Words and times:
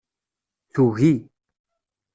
Tugi. 0.73 1.13